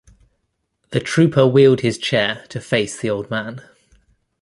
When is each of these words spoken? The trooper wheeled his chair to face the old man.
The 0.89 0.99
trooper 0.99 1.45
wheeled 1.45 1.81
his 1.81 1.99
chair 1.99 2.43
to 2.49 2.59
face 2.59 2.99
the 2.99 3.11
old 3.11 3.29
man. 3.29 3.61